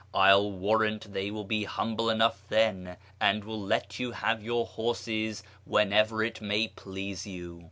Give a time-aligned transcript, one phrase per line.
[0.15, 5.43] I'll warrant they will be Immble enough then, and will let you have your horses
[5.63, 7.59] whenever it may please you."